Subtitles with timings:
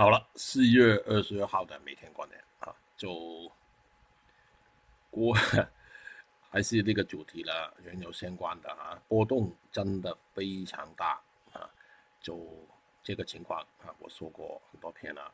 [0.00, 3.52] 好了，四月二十二号的每天观点啊，就
[5.10, 5.36] 过
[6.50, 11.20] 还是那个主题了，原油相关的啊，波动真的非常大
[11.52, 11.68] 啊，
[12.18, 12.66] 就
[13.02, 15.30] 这个情况啊，我说过很多天了，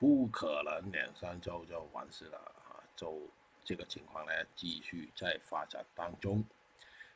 [0.00, 3.30] 不可能两三周就完事了啊，就
[3.64, 6.44] 这个情况呢继续在发展当中，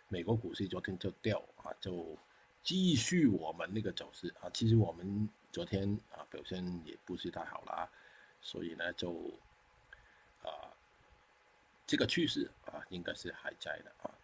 [0.07, 2.17] 美国股市昨天就掉啊，就
[2.63, 5.29] 继续我们那个走势啊，其实我们。
[5.57, 7.91] 昨天啊表现也不是太好了，
[8.43, 9.33] 所以呢就
[10.43, 10.69] 啊
[11.87, 14.15] 这个趋势啊应该是还在的啊，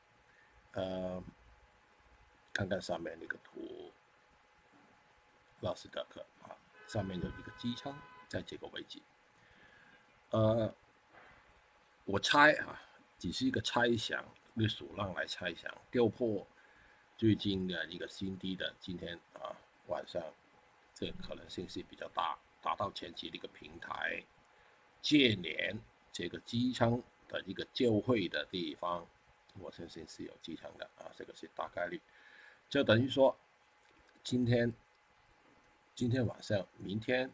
[0.72, 1.24] 呃
[2.52, 3.90] 看看上面那个图，
[5.60, 6.52] 纳斯达克啊
[6.86, 9.00] 上面有一个机舱在这个位置，
[10.32, 10.74] 呃
[12.04, 12.78] 我猜啊
[13.18, 14.22] 只是一个猜想，
[14.56, 16.46] 用数浪来猜想，掉破
[17.16, 20.22] 最近的一个新低的今天啊晚上。
[21.02, 24.22] 这可能性是比较大，达到前期的一个平台，
[25.00, 25.76] 接连
[26.12, 29.04] 这个机仓的一个交汇的地方，
[29.58, 32.00] 我相信是有机仓的啊，这个是大概率。
[32.68, 33.36] 就等于说，
[34.22, 34.72] 今天
[35.92, 37.28] 今天晚上、明天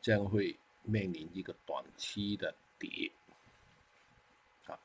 [0.00, 3.12] 将会面临一个短期的底
[4.64, 4.80] 啊。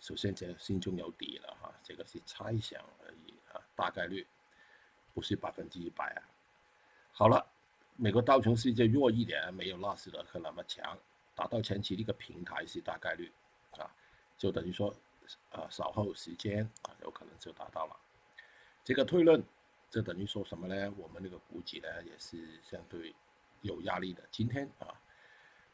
[0.00, 4.26] 首先，这心中有底了哈，这个是猜想而已啊，大概率。
[5.12, 6.22] 不是百分之一百啊！
[7.12, 7.44] 好了，
[7.96, 10.96] 美国道琼斯就弱一点，没有纳斯达克那么强，
[11.34, 13.30] 达到前期那个平台是大概率
[13.72, 13.90] 啊，
[14.38, 14.94] 就等于说
[15.50, 17.96] 啊稍后时间啊有可能就达到了。
[18.82, 19.42] 这个推论，
[19.90, 20.92] 这等于说什么呢？
[20.96, 23.14] 我们那个股指呢也是相对
[23.60, 24.22] 有压力的。
[24.30, 24.94] 今天啊，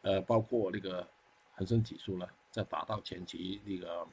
[0.02, 1.08] 呃，包括那个
[1.54, 4.06] 恒生指数呢，在达到前期那个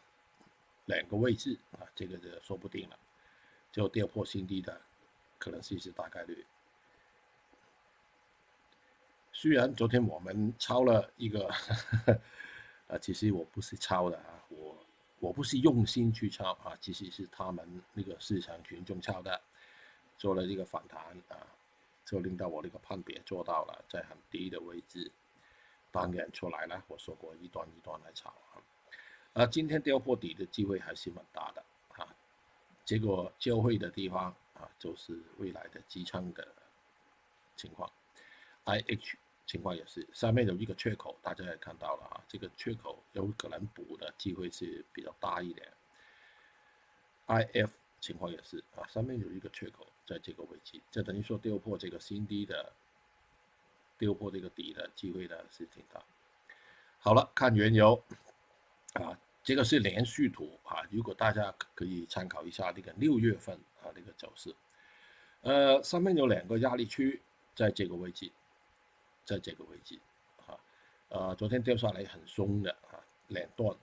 [0.86, 3.00] 两个位置啊，这个就说不定了，
[3.72, 4.80] 就跌破新低的。
[5.44, 6.46] 可能是一些大概率。
[9.34, 11.50] 虽然昨天我们抄了一个，
[12.88, 14.78] 啊， 其实我不是抄的啊，我
[15.20, 19.42] 我不是用心去抄啊，其实是他们那个市场群众抄的，
[20.18, 21.36] 做了一个反弹啊，
[22.06, 25.12] 就令到我那个判别做到了，在很低的位置
[25.92, 26.82] 单眼出来了。
[26.88, 28.64] 我说过一段一段来抄啊，
[29.34, 31.62] 啊，今天掉破底的机会还是蛮大的
[31.98, 32.16] 啊，
[32.86, 34.34] 结果交汇的地方。
[34.80, 36.48] 就是未来的机仓的
[37.56, 37.92] 情况
[38.64, 45.68] ，I H 情况也是，上面有一个缺口，大家也看到了啊，这个缺口有可能补的机会是比较大一点。
[47.26, 52.74] I F 情况也是啊，上面有一个缺口在这个位置，这等于说丢破这个新低的，
[53.98, 56.04] 丢破这个底的机会呢是挺大。
[57.00, 58.04] 好了，看原油
[58.94, 59.20] 啊。
[59.44, 64.56] 这个是连续图啊，如果大家可以参考一下这个六月份啊这个走势，
[65.42, 67.22] 呃，上面有两个压力区
[67.54, 68.32] 在这个位置，
[69.26, 70.00] 在这个位置
[70.48, 70.56] 啊，
[71.10, 72.96] 呃，昨天掉下来很松的啊
[73.28, 73.76] 两段，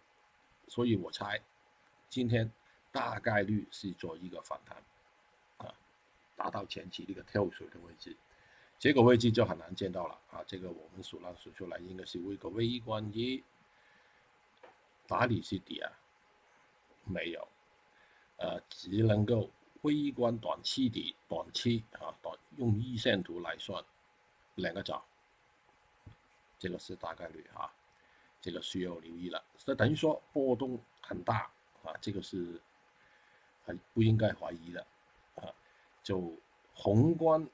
[0.66, 1.38] 所以我猜
[2.08, 2.50] 今天
[2.90, 4.82] 大概率是做一个反弹
[5.58, 5.74] 啊，
[6.36, 8.16] 达到前期这个跳水的位置，
[8.78, 13.44] 这个位置就很难见到了啊，这个我们数了数出来应该是一个微观一。
[15.10, 15.92] 哪里是底啊？
[17.04, 17.48] 没有，
[18.36, 19.50] 呃，只能够
[19.82, 23.84] 微观短期底，短期啊，短用一线图来算，
[24.54, 25.04] 两个角，
[26.58, 27.70] 这个是大概率哈，
[28.40, 29.44] 这个需要留意了。
[29.58, 31.50] 这等于说波动很大
[31.82, 32.60] 啊，这个是
[33.64, 34.86] 很不应该怀疑的
[35.34, 35.52] 啊。
[36.04, 36.32] 就
[36.72, 37.44] 宏观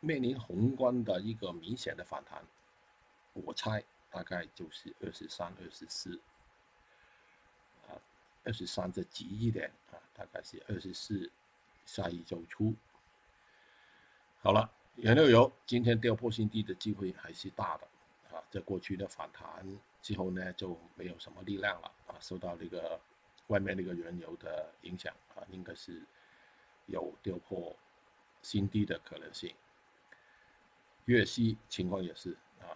[0.00, 2.44] 面临宏观的一个明显的反弹，
[3.32, 6.20] 我猜大概就是二十三、二十四。
[8.44, 11.30] 二十三再急一点啊，大概是二十四，
[11.84, 12.74] 下一周初。
[14.42, 17.86] 好了，原料油今天掉破新低的机会还是大的
[18.34, 19.66] 啊，在过去的反弹
[20.02, 22.98] 之后呢，就没有什么力量了啊，受到那个
[23.48, 26.02] 外面那个原油的影响啊，应该是
[26.86, 27.76] 有掉破
[28.40, 29.54] 新低的可能性。
[31.04, 32.72] 粤西情况也是啊，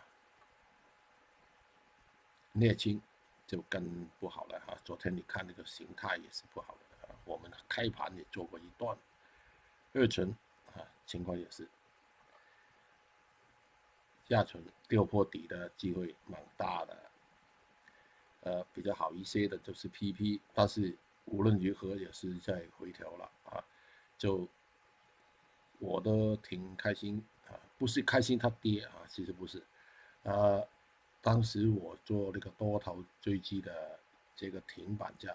[2.52, 3.00] 镍氢。
[3.46, 7.14] 就更不好了哈，昨天你看那个形态也是不好的啊。
[7.25, 8.96] 我们开盘也做过一段，
[9.93, 10.35] 二层
[10.75, 11.69] 啊情况也是，
[14.29, 17.11] 下存掉破底的机会蛮大的，
[18.41, 20.96] 呃比较好一些的就是 PP，但是
[21.26, 23.62] 无论如何也是在回调了啊，
[24.17, 24.49] 就
[25.79, 29.62] 我都挺开心啊，不是开心它跌啊，其实不是，
[30.23, 30.62] 啊。
[31.24, 33.98] 当时我做那个多头追击的
[34.36, 35.34] 这个停板价，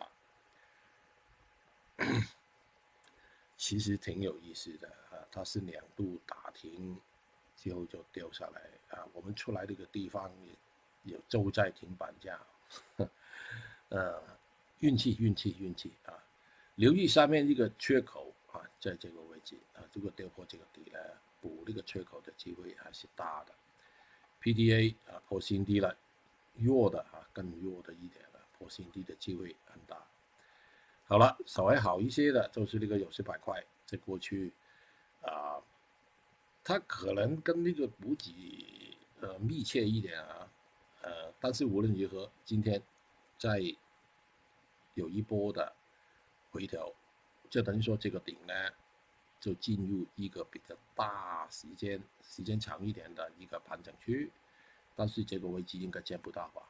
[3.57, 6.95] 其实挺有意思的啊，它是两度打停
[7.55, 8.61] 之后就掉下来
[8.95, 9.03] 啊。
[9.13, 10.31] 我们出来这个地方
[11.03, 12.39] 也有周在停板价，
[13.89, 14.21] 呃，
[14.81, 16.13] 运气运气运气啊！
[16.75, 20.99] 留意下面这个缺口啊，在这个位置啊，如果跌破这个底呢，
[21.41, 23.55] 补那个缺口的机会还是大的。
[24.41, 24.95] PDA
[25.29, 25.95] 破新低了，
[26.55, 29.95] 弱的啊更弱的一点了，破新低的机会很大。
[31.05, 34.51] 好了，稍微好一些的就是那个有色板块，在过去
[35.21, 35.61] 啊，
[36.63, 40.51] 它可能跟那个补给呃密切一点啊，
[41.03, 42.81] 呃，但是无论如何，今天
[43.37, 43.61] 在
[44.95, 45.71] 有一波的
[46.49, 46.91] 回调，
[47.51, 48.53] 就等于说这个顶呢。
[49.41, 54.29] 就进入一个比较大时间、时间长一点的一个盘整区，
[54.99, 56.61] 但是这个位置应该见不到吧？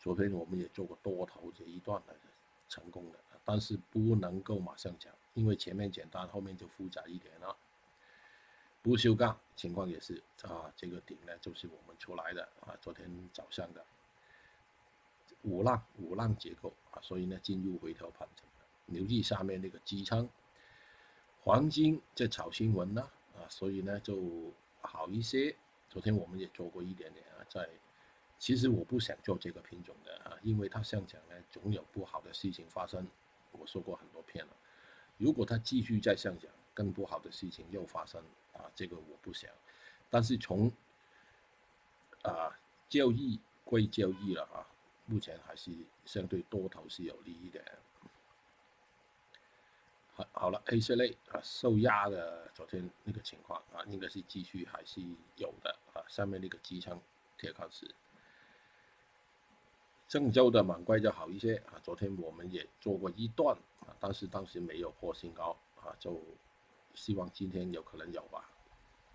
[0.00, 2.16] 昨天我们也做过多头这一段的
[2.68, 7.56] 成功的，但是不能够马上讲，因为前面简单，后面就复杂一点了。
[8.82, 13.86] 不锈钢情况也是啊，这个顶呢就是我们出来的啊，昨天早上的
[15.42, 18.44] 五浪五浪结构啊，所以呢进入回调盘整，
[18.86, 20.28] 留意下面那个支撑。
[21.44, 25.54] 黄金在炒新闻呢，啊，所以呢就好一些。
[25.94, 27.68] 昨天我们也做过一点点啊，在
[28.36, 33.06] 其实我不想做这个品种的啊，因为它上涨呢总有不好的事情发生。
[33.52, 34.56] 我说过很多遍了，
[35.18, 38.20] 如果它继续再上涨，更不好的事情又发生
[38.54, 39.48] 啊，这个我不想。
[40.10, 40.68] 但是从
[42.22, 42.50] 啊
[42.88, 44.66] 交易归交易了啊，
[45.06, 45.70] 目前还是
[46.04, 47.64] 相对多头是有利一点。
[50.14, 55.00] 好，好了，黑色类啊，受压的昨天那个情况啊，应该是继续还是
[55.36, 55.78] 有的。
[56.08, 57.00] 上面那个支撑
[57.36, 57.94] 铁矿石，
[60.08, 61.78] 郑州的满乖就好一些啊。
[61.82, 66.22] 昨天我们也做过一段啊，但是当时没有破新高啊，就
[66.94, 68.50] 希望今天有可能有吧。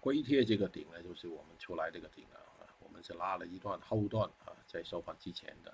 [0.02, 5.74] 硅贴这个顶呢，就是我们出来这个顶了啊，我们是拉了一段后段啊，在收盘之前的，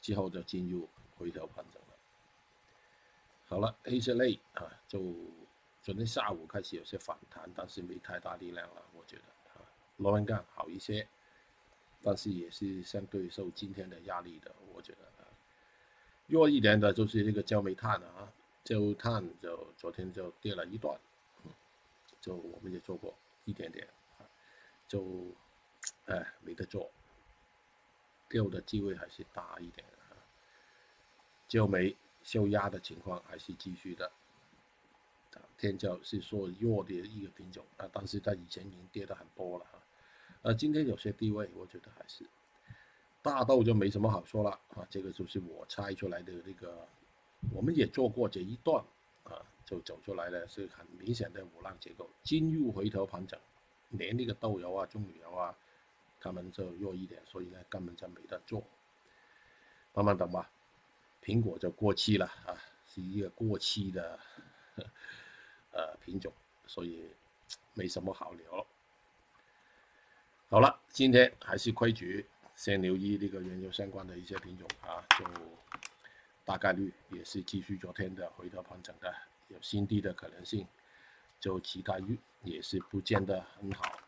[0.00, 1.88] 之后就进入回调盘整了。
[3.46, 5.00] 好了，黑色类啊，就
[5.82, 9.22] 昨天下午开始有些反弹，但是没太大力量了，我觉得，
[9.96, 11.06] 螺纹钢好一些，
[12.02, 15.26] 但是也是相对受今天的压力的，我觉得，
[16.26, 18.32] 弱一点的就是这个焦煤炭啊，
[18.64, 20.98] 焦炭就昨天就跌了一段，
[22.20, 23.14] 就我们也做过
[23.44, 23.88] 一点点，
[24.88, 25.34] 就
[26.06, 26.90] 哎没得做，
[28.28, 30.16] 掉的机会还是大一点啊，
[31.48, 31.96] 焦煤。
[32.26, 34.10] 受压的情况还是继续的，
[35.56, 39.82] 天骄是说弱的一个品种啊，但是它以前已经跌得很多了啊，
[40.42, 42.24] 呃，今天有些低位，我觉得还是
[43.22, 46.86] 大豆就没什么好说了啊，这个就是我猜出来的那个，
[47.52, 48.84] 我们也做过这一段
[49.24, 53.40] 啊，就走出来了，是很明显的五浪结构，进入回头盘整，
[53.90, 55.56] 连那个豆油啊、棕榈油啊，
[56.20, 58.62] 他们就弱一点，所以呢根本就没得做，
[59.94, 60.50] 慢慢等吧。
[61.22, 62.52] 苹果就过期了啊，
[62.86, 64.20] 是一个过期的
[65.74, 66.32] 呃品种，
[66.66, 67.04] 所以
[67.74, 68.66] 没什么好聊。
[70.48, 72.26] 好了，今天还是规矩，
[72.56, 75.24] 先留意这个原油相关的一些品种啊，就
[76.44, 79.14] 大概率也是继续昨天的回调盘整的，
[79.48, 80.66] 有新低的可能性。
[81.38, 83.98] 就其他玉也是不见得很好，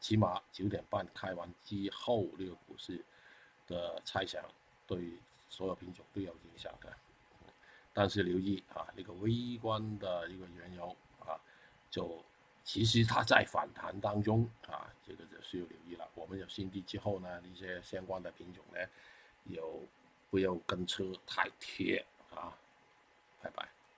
[0.00, 3.04] 起码九点半开完之后，这个股市
[3.68, 4.42] 的猜想
[4.86, 5.12] 对。
[5.48, 6.92] 所有品种都有影响的，
[7.98, 11.40] 但是留意啊，那个微观的一个原油啊，
[11.90, 12.22] 就
[12.62, 16.06] 其实它在反弹当中啊，这个就需要留意了。
[16.14, 18.78] 我们有新低之后呢，一些相关的品种呢，
[19.44, 19.82] 有
[20.28, 22.52] 不要跟车太贴啊，
[23.40, 23.66] 拜拜。